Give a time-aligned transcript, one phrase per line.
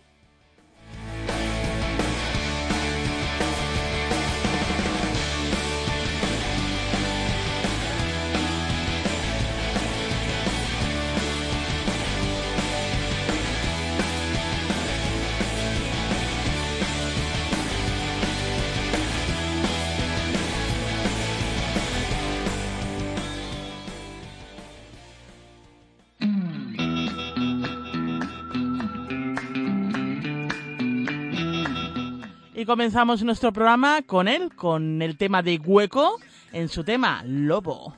[32.66, 36.18] Comenzamos nuestro programa con él, con el tema de Hueco,
[36.52, 37.94] en su tema Lobo.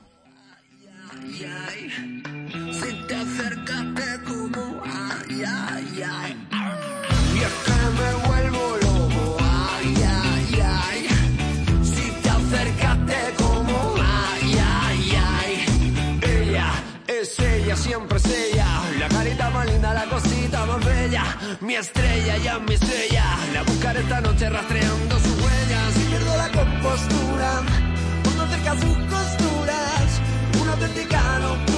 [17.77, 18.65] Siempre es ella.
[18.99, 21.23] La carita más linda, la cosita más bella.
[21.61, 23.25] Mi estrella, ya mi estrella.
[23.53, 25.93] La buscaré esta noche rastreando sus huellas.
[25.93, 27.61] Si pierdo la compostura,
[28.23, 30.21] por no cerca sus costuras.
[30.61, 31.76] Una auténtica locura.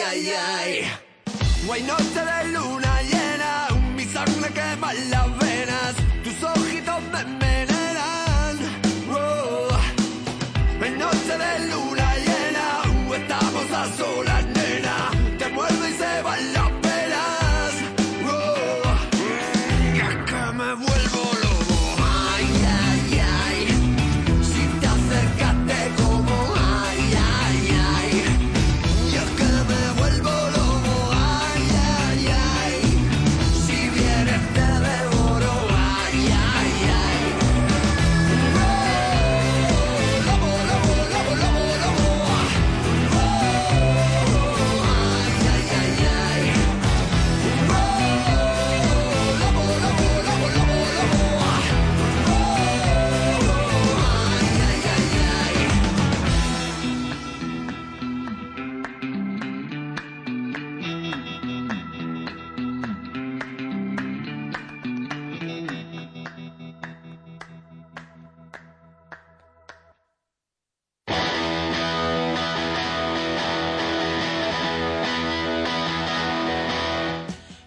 [0.00, 0.92] ay, ay, ay.
[1.66, 5.55] Guay noche de luna llena, un mi sangre quema la vena.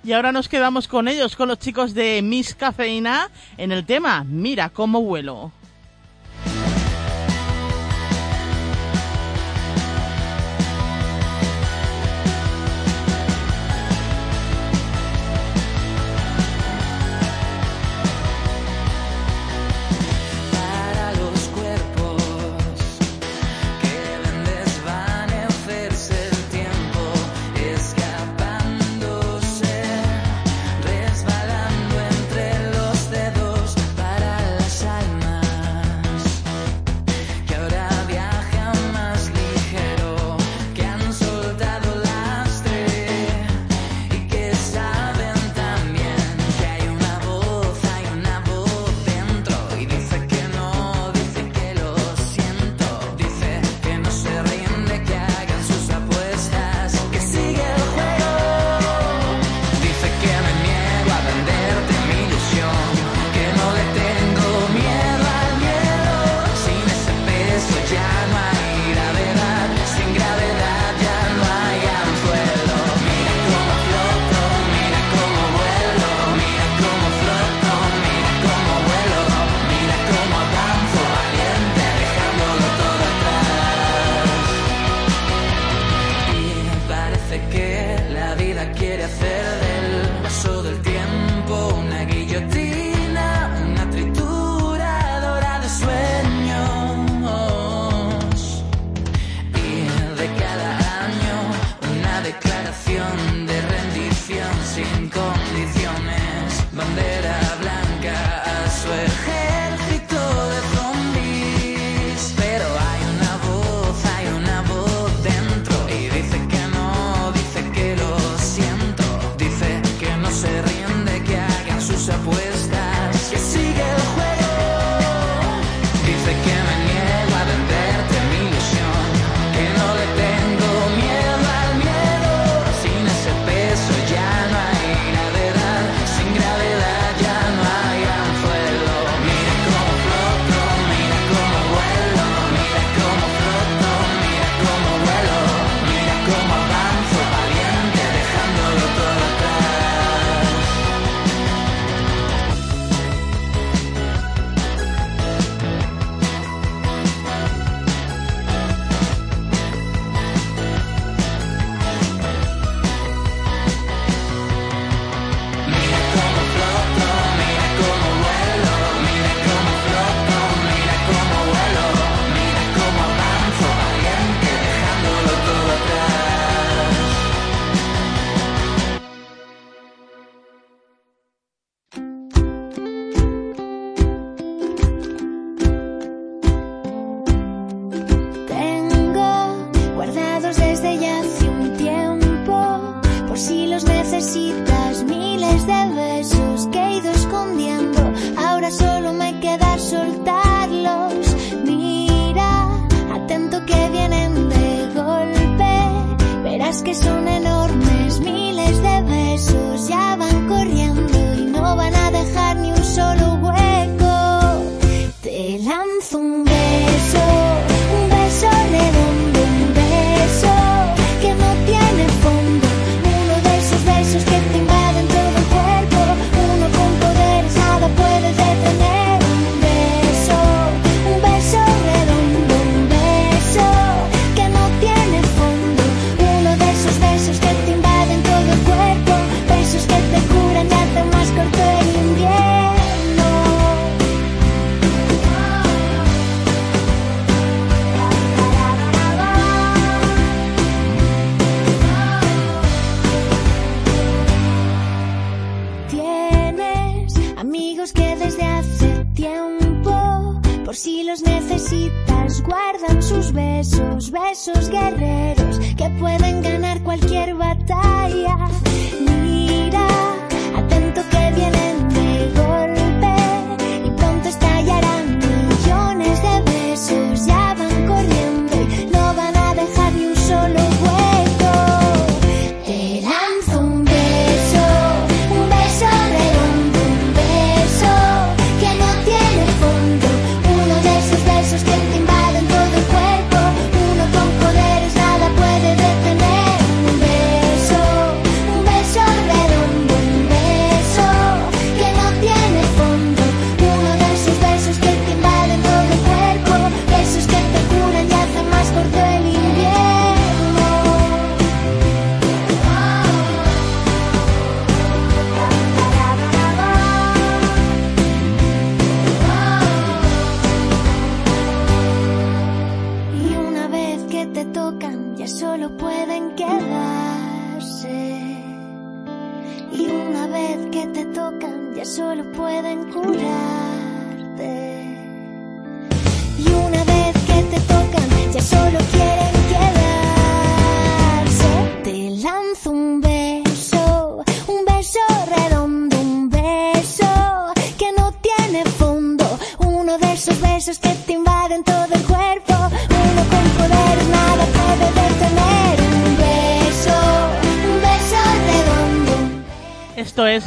[0.10, 4.24] Y ahora nos quedamos con ellos, con los chicos de Miss Cafeína, en el tema
[4.24, 5.52] Mira cómo vuelo.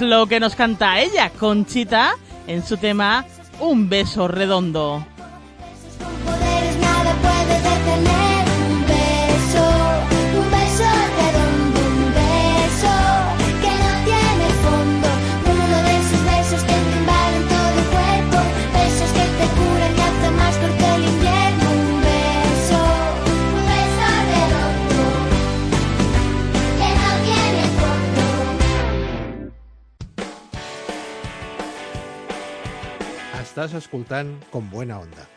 [0.02, 2.14] lo que nos canta ella, Conchita,
[2.46, 3.24] en su tema
[3.60, 5.04] Un beso redondo.
[33.62, 35.28] Estàs escoltant Com Buena Onda.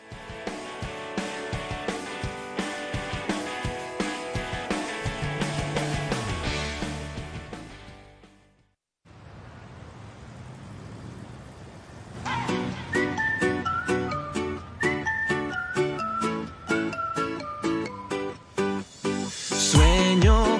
[19.54, 20.55] Sueño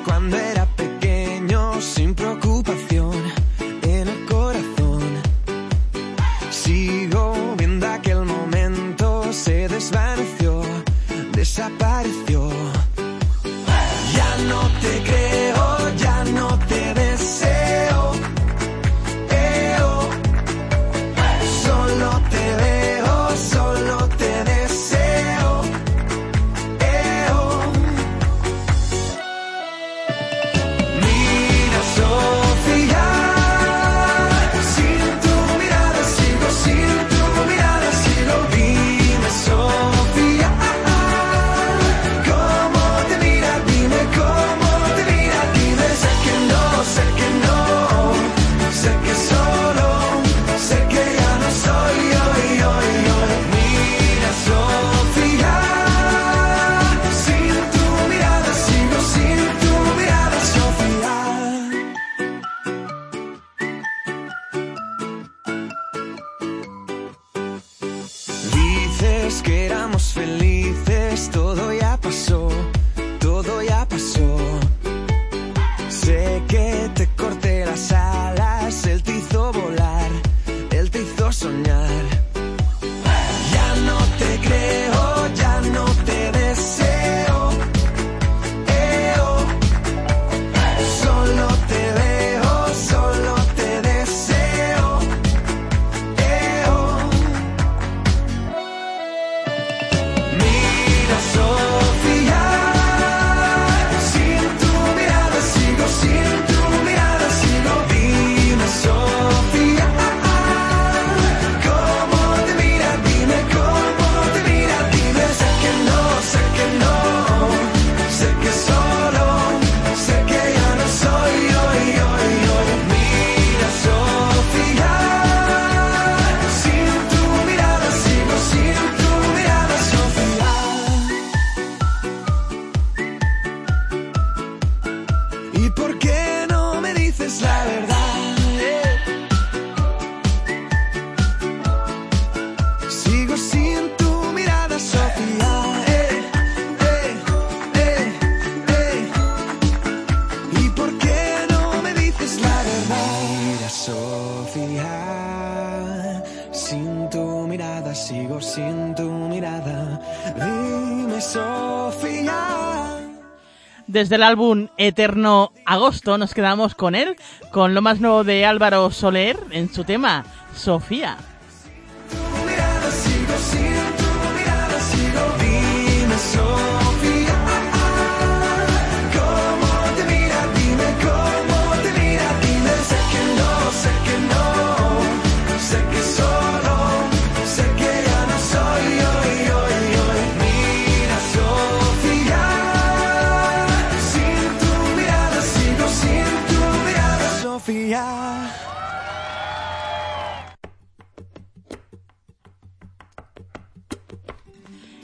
[163.96, 167.16] desde el álbum Eterno Agosto nos quedamos con él,
[167.50, 170.22] con lo más nuevo de Álvaro Soler en su tema,
[170.54, 171.16] Sofía.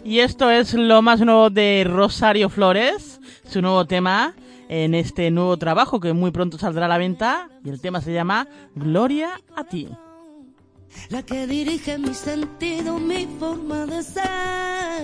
[0.05, 4.35] Y esto es lo más nuevo de Rosario Flores, su nuevo tema
[4.69, 8.13] en este nuevo trabajo que muy pronto saldrá a la venta y el tema se
[8.13, 9.89] llama Gloria a ti.
[11.11, 15.03] La que dirige mi sentido, mi forma de ser.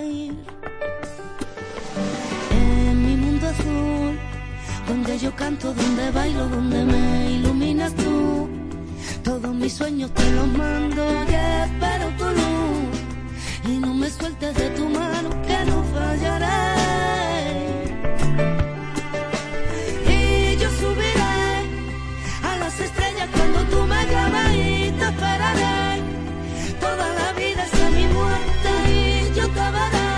[2.50, 4.18] En mi mundo azul,
[4.86, 7.47] donde yo canto, donde bailo, donde me
[7.94, 8.48] tú.
[9.22, 12.94] Todos mis sueños te los mando y espero tu luz.
[13.64, 16.56] Y no me sueltes de tu mano, que no fallaré.
[20.08, 21.36] Y yo subiré
[22.50, 26.02] a las estrellas cuando tú me llames y te esperaré.
[26.80, 30.10] Toda la vida hasta mi muerte y yo te veré.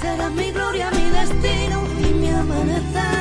[0.00, 3.17] Serás mi gloria, mi destino y mi amanecer.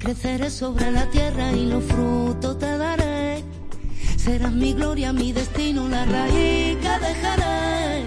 [0.00, 3.44] Creceré sobre la tierra y los frutos te daré.
[4.16, 8.04] Serás mi gloria, mi destino, la raíz que dejaré.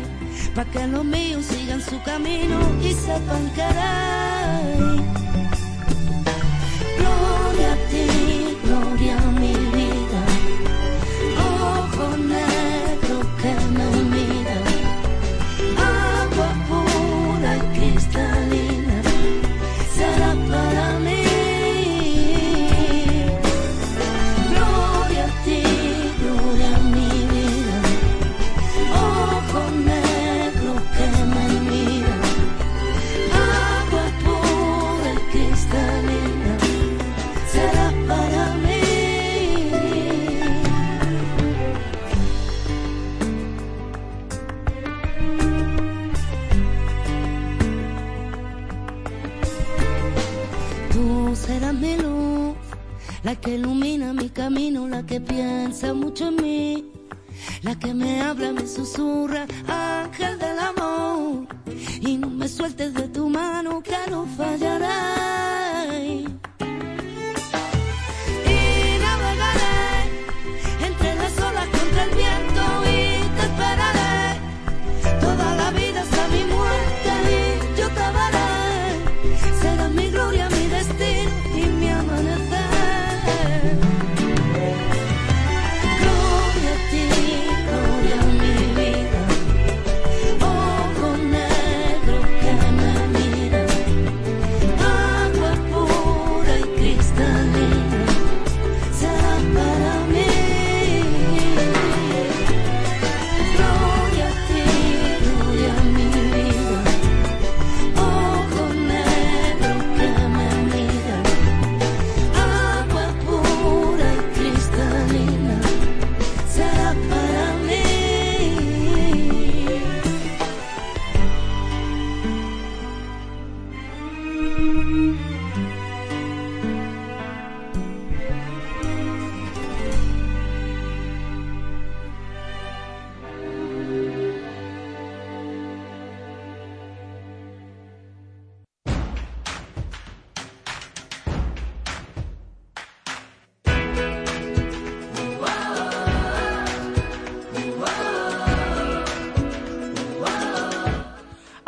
[0.55, 5.01] Pa' que los míos sigan su camino y sepan querer.
[6.97, 9.62] Gloria a ti, gloria a mi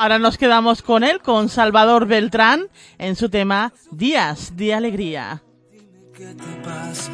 [0.05, 2.67] Ahora nos quedamos con él, con Salvador Beltrán,
[2.99, 5.41] en su tema Días de Alegría.
[6.15, 7.11] ¿Qué te pasa?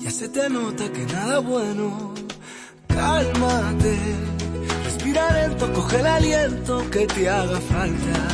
[0.00, 2.14] Ya se te nota que nada bueno.
[2.88, 3.94] Cálmate,
[4.84, 8.28] respira lento, coge el aliento que te haga falta.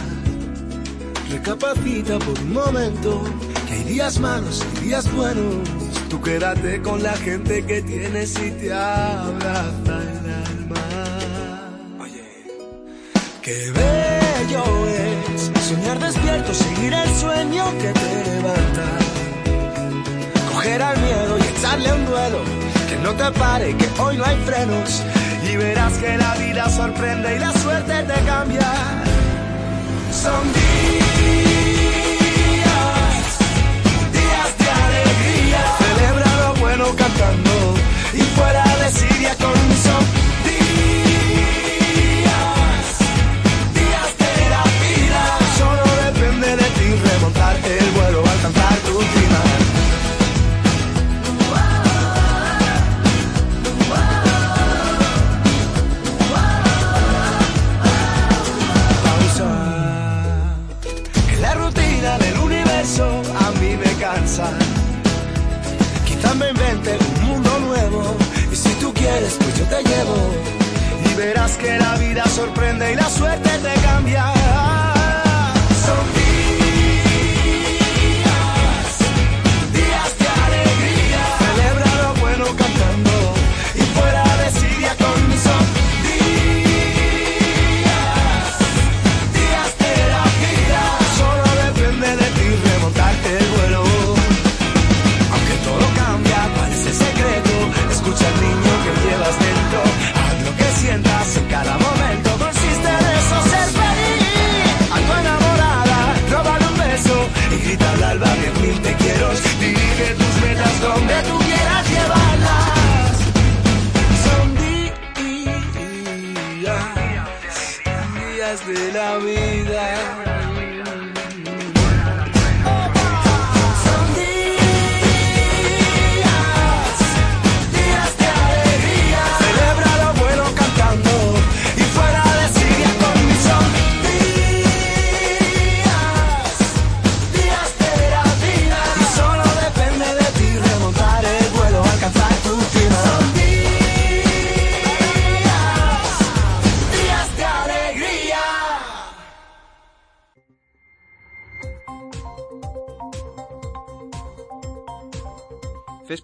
[1.29, 3.25] Recapacita por un momento,
[3.67, 5.69] que hay días malos y días buenos.
[6.09, 10.22] Tú quédate con la gente que tienes y te abraza
[13.43, 19.03] qué bello es soñar despierto, seguir el sueño que te levanta
[20.63, 22.39] coger al miedo y echarle un duelo.
[22.89, 25.03] Que no te pare, que hoy no hay frenos.
[25.51, 28.73] Y verás que la vida sorprende y la suerte te cambia.
[30.23, 31.12] Son días,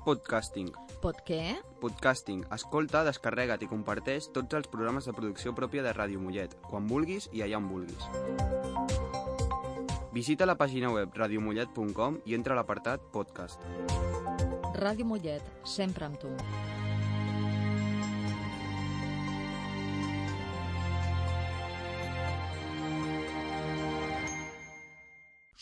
[0.09, 0.71] podcasting.
[1.03, 1.59] Pod què?
[1.83, 2.47] Podcasting.
[2.55, 7.27] Escolta, descarrega't i comparteix tots els programes de producció pròpia de Ràdio Mollet, quan vulguis
[7.37, 8.07] i allà on vulguis.
[10.15, 13.69] Visita la pàgina web radiomollet.com i entra a l'apartat podcast.
[14.81, 16.33] Ràdio Mollet, sempre amb tu.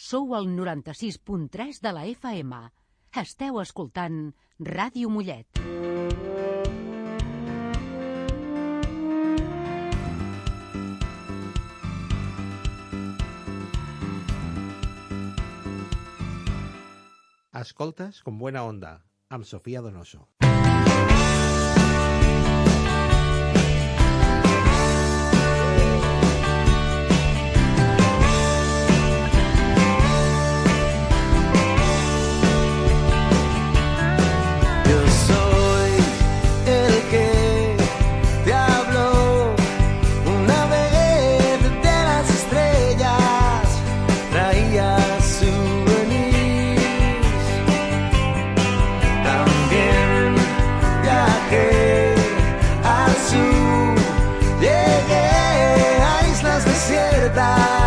[0.07, 2.67] Sou al 96.3 de la FM.
[3.17, 4.17] Esteu escoltant
[4.61, 5.61] Ràdio Mollet.
[17.57, 18.99] Escoltes com buena onda,
[19.33, 20.36] amb Sofia Donoso.
[57.12, 57.86] verdad.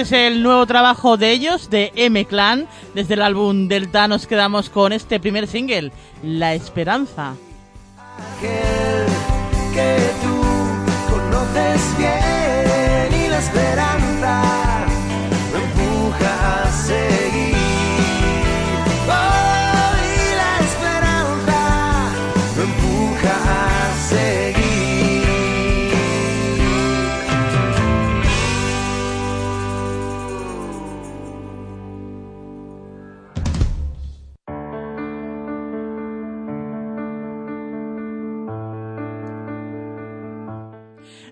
[0.00, 2.66] Este es el nuevo trabajo de ellos, de M-Clan.
[2.94, 7.34] Desde el álbum Delta nos quedamos con este primer single, La Esperanza.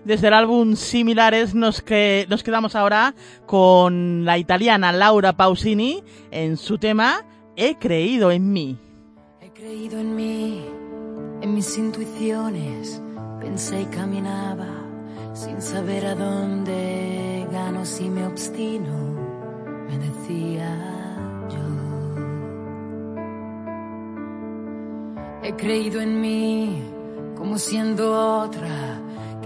[0.09, 3.13] Desde el álbum Similares nos, que, nos quedamos ahora
[3.45, 7.23] con la italiana Laura Pausini en su tema
[7.55, 8.79] He creído en mí.
[9.39, 10.65] He creído en mí,
[11.43, 12.99] en mis intuiciones,
[13.39, 14.65] pensé y caminaba
[15.35, 19.13] sin saber a dónde gano si me obstino,
[19.87, 20.75] me decía
[21.51, 21.59] yo.
[25.43, 26.81] He creído en mí
[27.37, 28.98] como siendo otra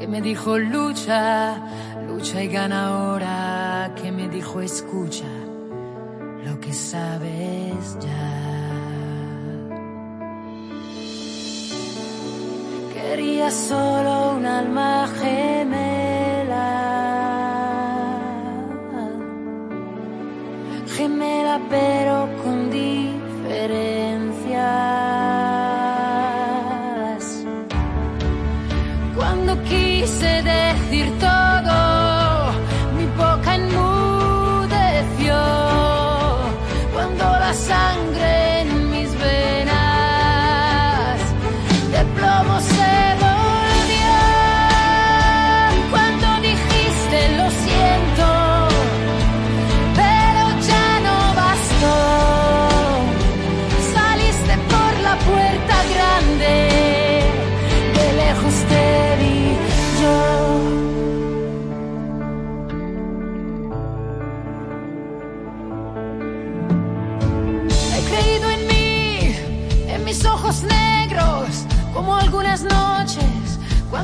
[0.03, 1.55] que me dijo lucha,
[2.05, 5.31] lucha y gana ahora, que me dijo escucha
[6.43, 8.27] lo que sabes ya.
[12.93, 16.69] Quería solo un alma gemela,
[20.97, 22.02] gemela pero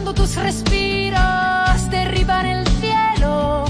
[0.10, 3.66] cuando tus respiros derriban el cielo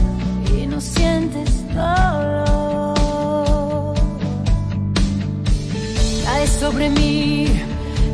[0.56, 2.95] y no sientes dolor.
[6.23, 7.47] Cae sobre mí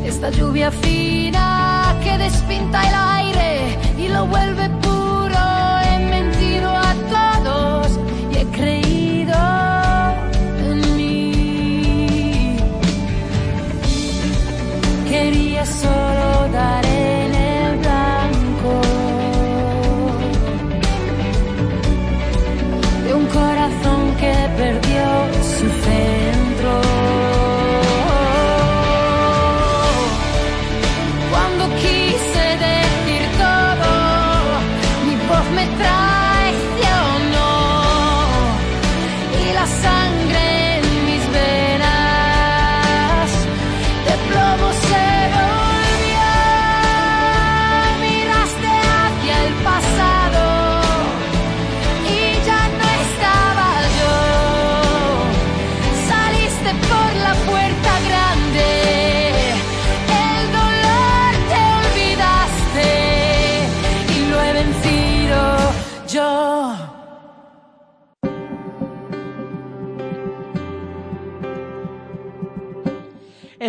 [0.04, 4.70] esta lluvia fina que despinta el aire y lo vuelve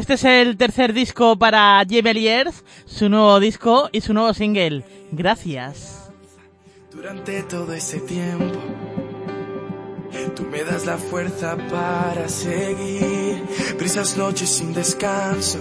[0.07, 4.85] Este es el tercer disco para Jebeliers, su nuevo disco y su nuevo single.
[5.11, 6.09] Gracias.
[6.93, 8.57] Durante todo ese tiempo,
[10.33, 13.43] tú me das la fuerza para seguir.
[13.77, 15.59] Brisas noches sin descanso,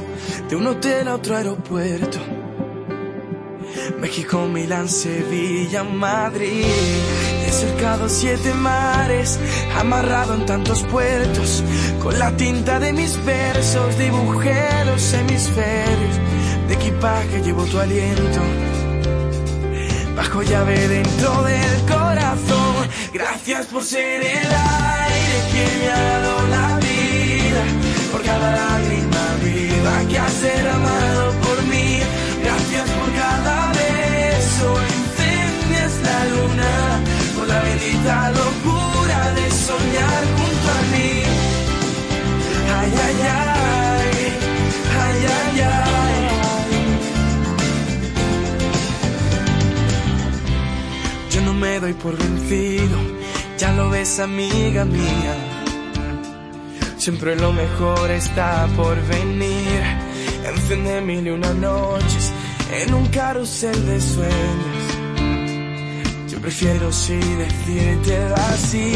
[0.48, 2.20] de un hotel a otro aeropuerto.
[3.98, 6.64] México, Milán, Sevilla, Madrid.
[7.46, 9.38] He cercado siete mares,
[9.78, 11.62] amarrado en tantos puertos.
[12.02, 16.16] Con la tinta de mis versos dibujé los hemisferios.
[16.68, 18.40] De equipaje llevo tu aliento
[20.16, 22.88] bajo llave dentro del corazón.
[23.12, 27.62] Gracias por ser el aire que me ha dado la vida,
[28.10, 31.25] por cada lágrima viva que has derramado
[37.86, 41.10] bendita locura de soñar junto a mí.
[42.78, 44.10] Ay, ay, ay,
[45.02, 46.28] ay, ay, ay.
[51.30, 52.98] Yo no me doy por vencido,
[53.58, 55.34] Ya lo ves, amiga mía.
[56.98, 59.82] Siempre lo mejor está por venir.
[60.44, 62.32] Enciende mil y una noches
[62.72, 64.75] en un carrusel de sueños.
[66.46, 68.16] Prefiero sí decirte
[68.52, 68.92] así.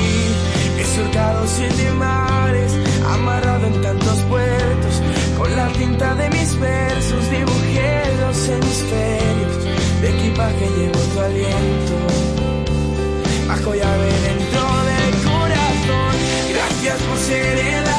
[0.78, 2.72] He surcado siete mares,
[3.04, 5.02] amarrado en tantos puertos.
[5.36, 9.64] Con la tinta de mis versos dibujé los hemisferios.
[10.00, 11.96] De equipaje llevo tu aliento.
[13.48, 16.14] Bajo llave dentro del corazón.
[16.54, 17.89] Gracias por ser el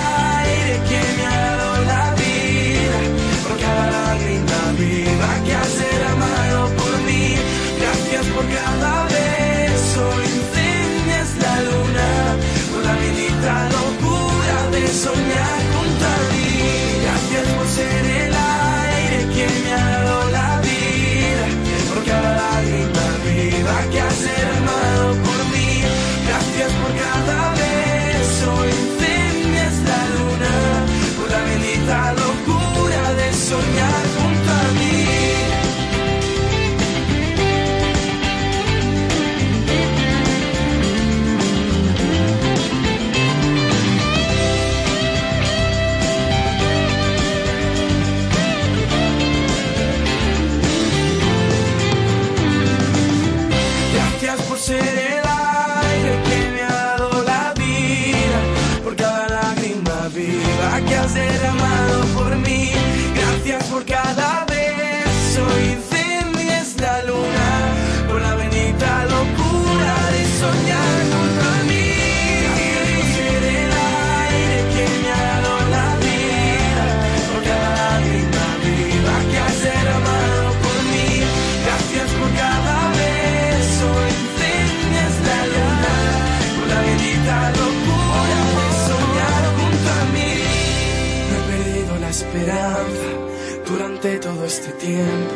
[94.61, 95.33] este tiempo.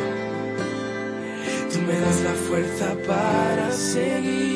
[1.72, 4.46] Tú me das la fuerza para seguir.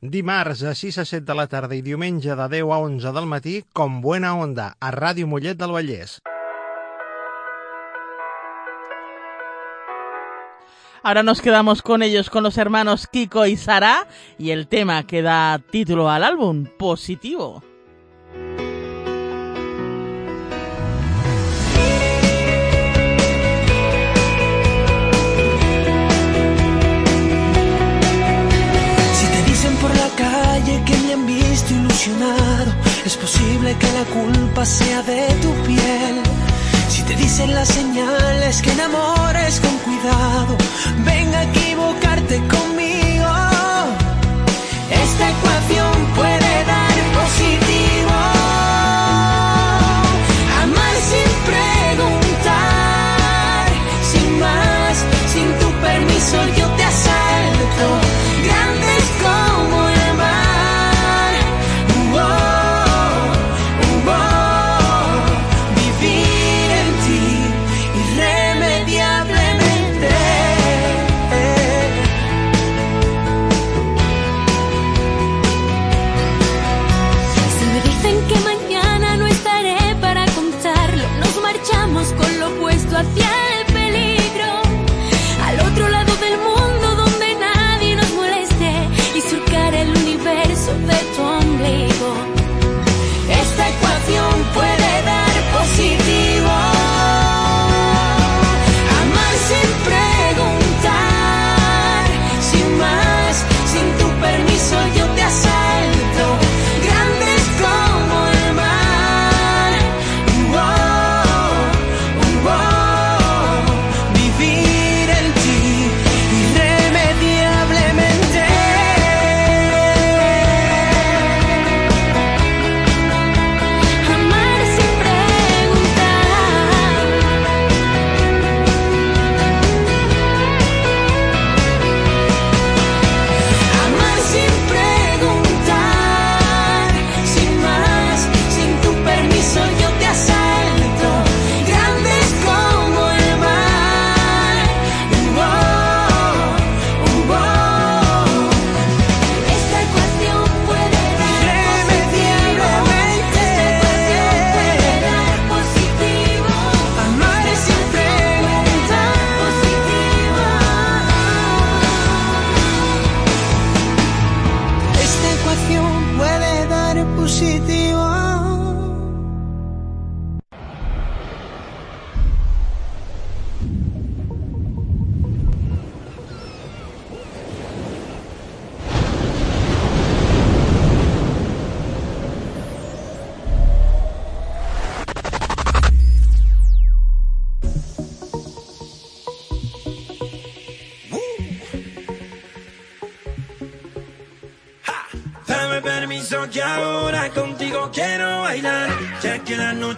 [0.00, 3.26] Dimarts a 6 a 7 de la tarda i diumenge de 10 a 11 del
[3.26, 6.22] matí, com Buena Onda, a Ràdio Mollet del Vallès.
[11.02, 14.06] Ahora nos quedamos con ellos, con los hermanos Kiko y Sara,
[14.38, 17.67] y el tema que da título al álbum, Positivo.
[33.04, 36.22] Es posible que la culpa sea de tu piel.
[36.88, 40.56] Si te dicen las señales que enamores con cuidado,
[41.04, 43.26] venga a equivocarte conmigo.
[44.90, 46.27] Esta ecuación puede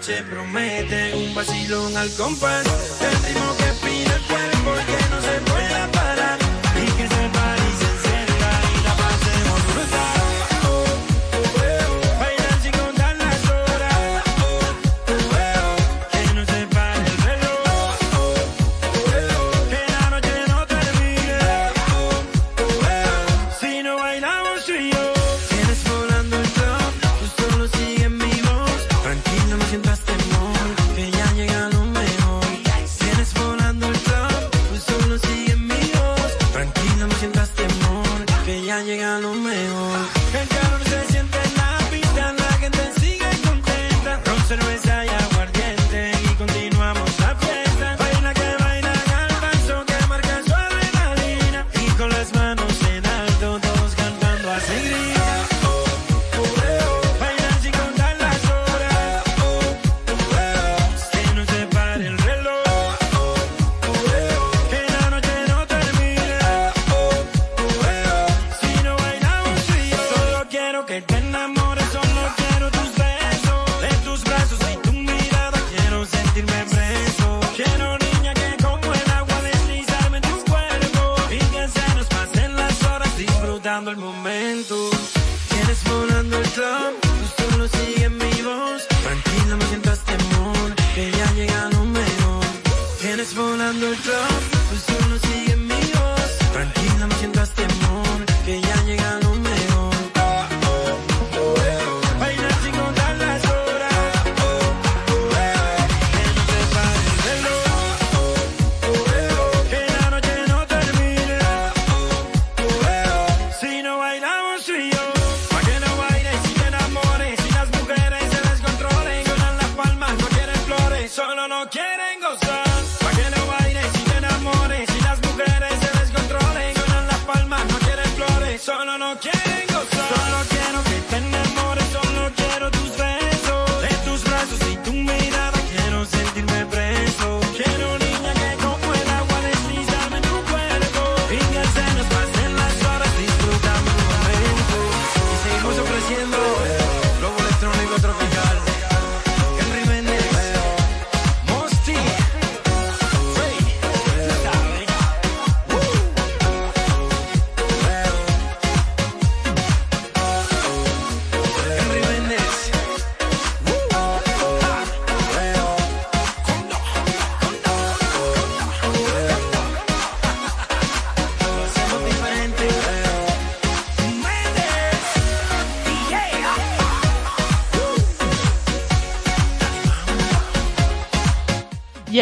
[0.01, 2.50] noche promete un vacilón al compás.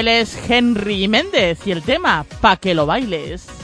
[0.09, 3.57] es Henry Méndez y el tema Pa' que lo bailes.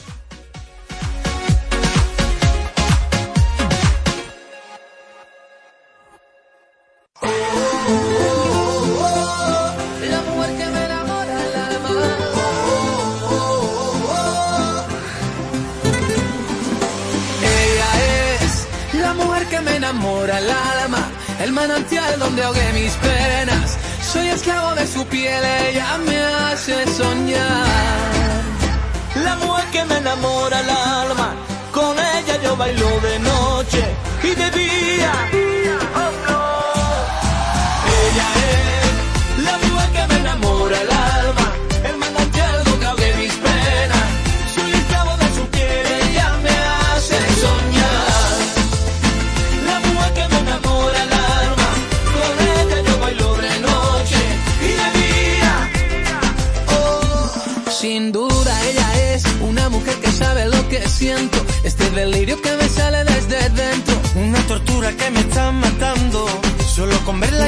[26.67, 27.14] access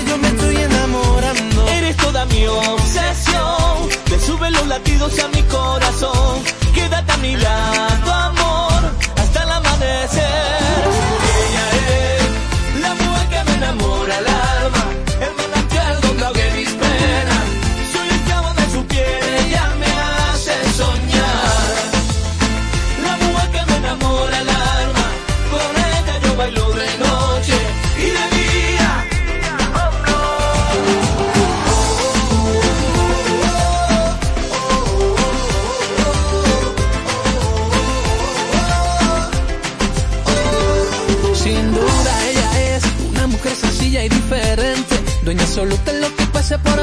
[0.07, 1.69] yo me estoy enamorando.
[1.69, 3.89] Eres toda mi obsesión.
[4.05, 6.43] Te suben los latidos a mi corazón.
[6.75, 8.46] Quédate a mi lado, amor.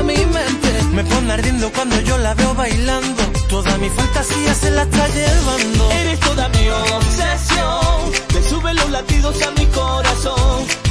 [0.01, 0.83] Mi mente.
[0.93, 3.23] Me pone ardiendo cuando yo la veo bailando.
[3.49, 5.91] Toda mi fantasía se la está llevando.
[5.91, 8.11] Eres toda mi obsesión.
[8.29, 10.82] Te sube los latidos a mi corazón.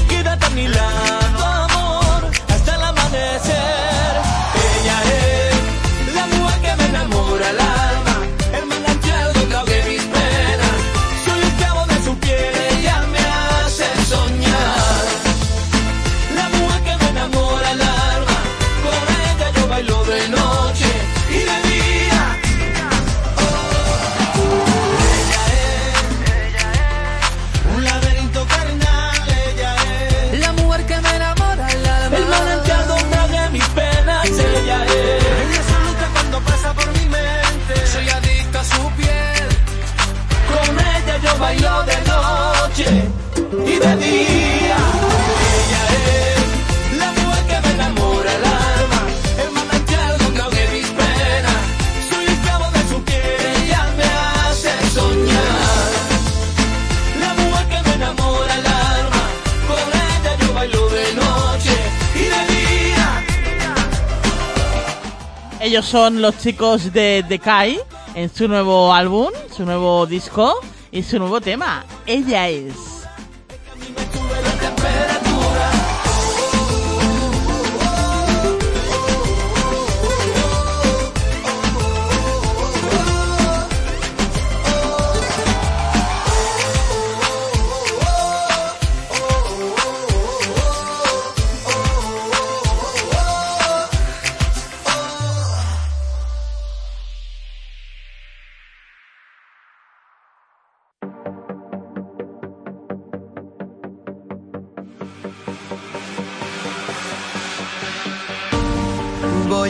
[65.92, 67.78] Son los chicos de The Kai
[68.14, 70.54] en su nuevo álbum, su nuevo disco
[70.90, 71.84] y su nuevo tema.
[72.06, 72.91] Ella es.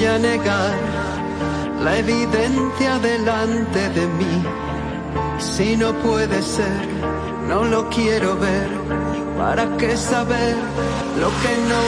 [0.02, 0.74] Voy a negar
[1.84, 4.42] la evidencia delante de mí.
[5.38, 6.86] Si no puede ser,
[7.48, 8.68] no lo quiero ver.
[9.38, 10.56] ¿Para qué saber
[11.20, 11.82] lo que no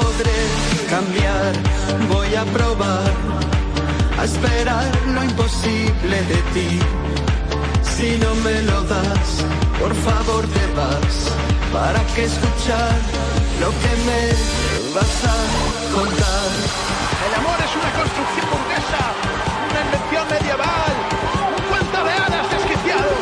[0.00, 0.40] podré
[0.90, 1.52] cambiar?
[2.08, 3.12] Voy a probar
[4.18, 6.80] a esperar lo imposible de ti.
[7.82, 9.28] Si no me lo das,
[9.80, 11.14] por favor te vas.
[11.72, 12.96] ¿Para qué escuchar
[13.60, 14.22] lo que me
[14.94, 17.07] vas a contar?
[17.38, 19.02] Amor es una construcción burguesa,
[19.70, 20.94] una invención medieval,
[21.56, 23.14] un cuento de hadas desquiciado.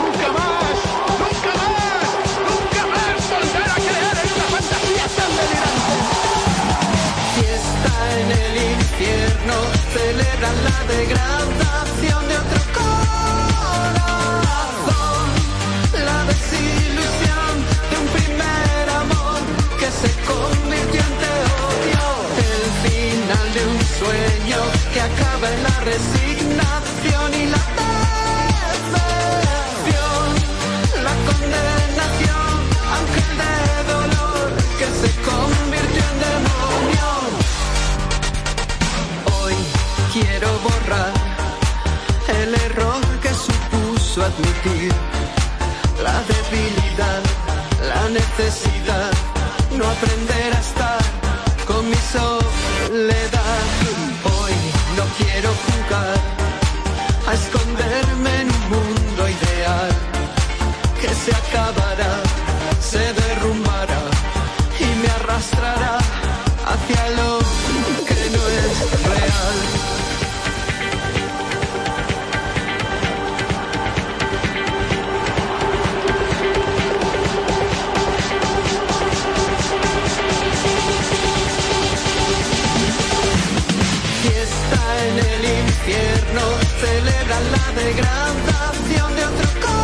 [0.00, 0.76] Nunca más,
[1.20, 2.08] nunca más,
[2.48, 5.94] nunca más volver a creer en una fantasía tan delirante.
[7.36, 9.56] Fiesta en el infierno,
[9.92, 11.79] celebran la degradación
[24.00, 24.60] sueño
[24.92, 27.64] que acaba en la resignación y la
[29.76, 30.26] decepción.
[31.06, 32.50] La condenación,
[33.00, 33.56] ángel de
[33.92, 34.46] dolor
[34.78, 37.08] que se convirtió en demonio.
[39.36, 39.56] Hoy
[40.14, 41.14] quiero borrar
[42.40, 44.92] el error que supuso admitir
[46.02, 47.22] la debilidad,
[47.92, 49.12] la necesidad,
[49.76, 50.59] no aprender a
[87.84, 89.80] degradación de otro corazón.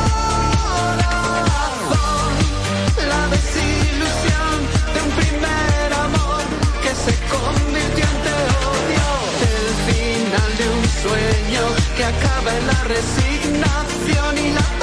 [3.09, 4.55] La desilusión
[4.95, 6.43] de un primer amor
[6.83, 8.37] que se convirtió en te
[8.73, 9.09] odio.
[9.55, 11.65] El final de un sueño
[11.97, 14.76] que acaba en la resignación y la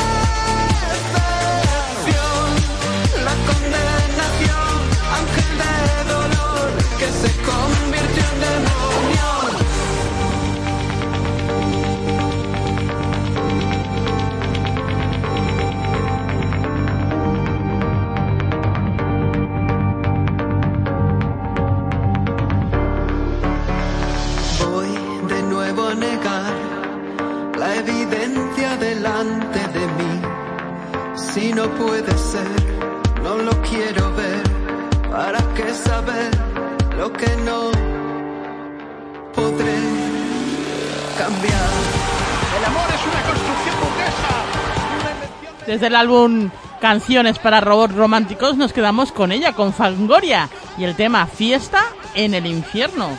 [45.68, 46.50] Desde el álbum
[46.82, 51.82] Canciones para Robots Románticos nos quedamos con ella, con Fangoria, y el tema Fiesta
[52.14, 53.18] en el Infierno.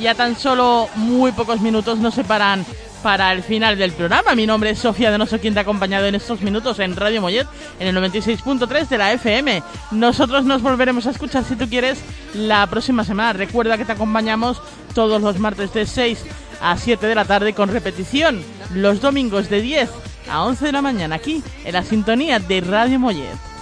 [0.00, 2.66] Ya tan solo muy pocos minutos nos separan
[3.04, 4.34] para el final del programa.
[4.34, 7.20] Mi nombre es Sofía de Noso, quien te ha acompañado en estos minutos en Radio
[7.20, 7.46] Mollet,
[7.78, 9.62] en el 96.3 de la FM.
[9.92, 12.00] Nosotros nos volveremos a escuchar, si tú quieres,
[12.34, 13.32] la próxima semana.
[13.34, 14.60] Recuerda que te acompañamos
[14.92, 16.24] todos los martes de 6
[16.60, 18.42] a 7 de la tarde con repetición
[18.74, 19.90] los domingos de 10
[20.30, 23.55] a 11 de la mañana aquí en la sintonía de Radio Mollet.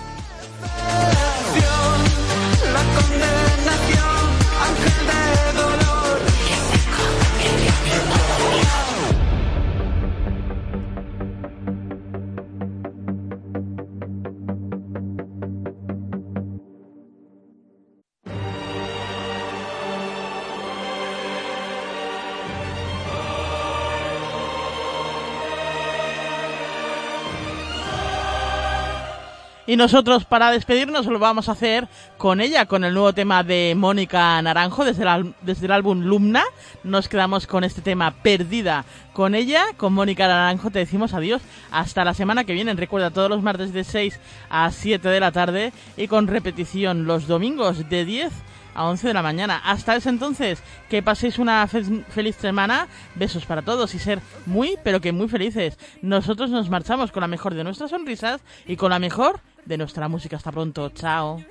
[29.75, 33.75] Y nosotros para despedirnos lo vamos a hacer con ella, con el nuevo tema de
[33.77, 36.45] Mónica Naranjo desde el, desde el álbum Lumna.
[36.85, 38.85] Nos quedamos con este tema Perdida.
[39.13, 42.73] Con ella, con Mónica Naranjo, te decimos adiós hasta la semana que viene.
[42.75, 47.27] Recuerda todos los martes de 6 a 7 de la tarde y con repetición los
[47.27, 48.31] domingos de 10
[48.77, 49.61] a 11 de la mañana.
[49.65, 52.87] Hasta ese entonces, que paséis una fe- feliz semana.
[53.17, 55.77] Besos para todos y ser muy, pero que muy felices.
[56.01, 60.09] Nosotros nos marchamos con la mejor de nuestras sonrisas y con la mejor de nuestra
[60.09, 60.37] música.
[60.37, 60.91] Hasta pronto.
[60.91, 61.45] Chao.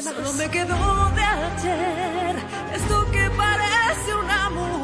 [0.00, 2.36] Solo me quedó de ayer
[2.74, 4.82] esto que parece una mujer.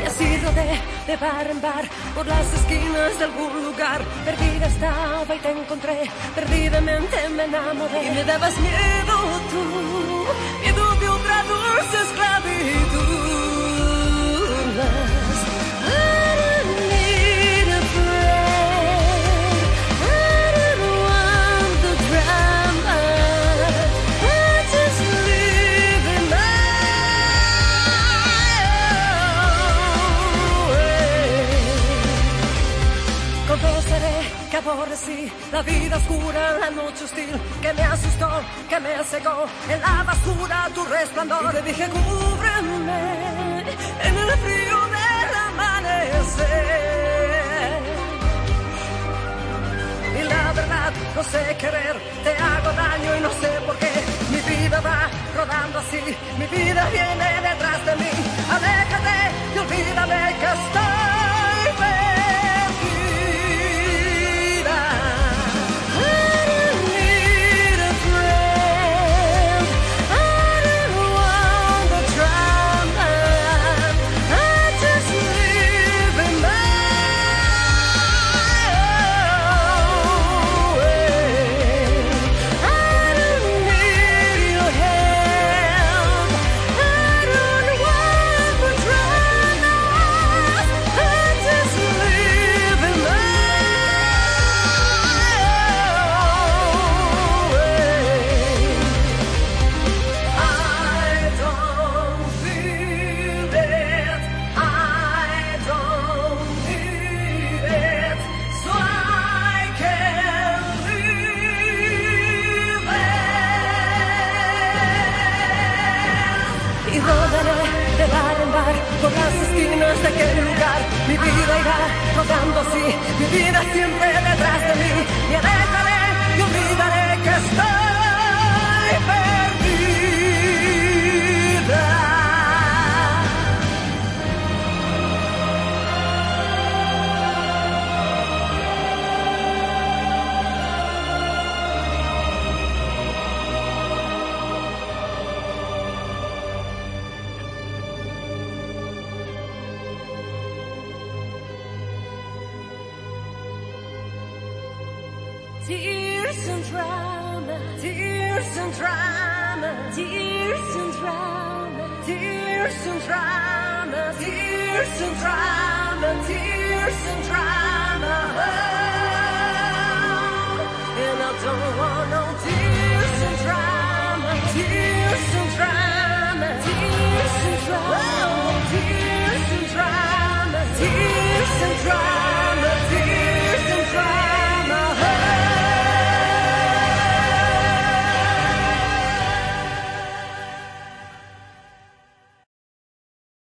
[0.00, 4.02] Y ha sido de, de bar en bar, por las esquinas de algún lugar.
[4.24, 8.06] Perdida estaba y te encontré, perdidamente me enamoré.
[8.06, 9.64] Y me dabas miedo tú,
[10.62, 13.18] miedo de otra dulce esclavitud.
[34.58, 37.30] Aborrecí la vida oscura, la noche hostil
[37.62, 38.28] que me asustó,
[38.68, 41.54] que me cegó en la basura tu resplandor.
[41.60, 43.60] Y dije, cúbreme
[44.06, 46.48] en el frío del amanecer.
[50.18, 53.92] Y la verdad, no sé querer, te hago daño y no sé por qué.
[54.30, 56.00] Mi vida va rodando así,
[56.38, 58.10] mi vida viene detrás de mí.
[58.56, 59.18] Aléjate
[59.54, 60.87] y olvídame que estoy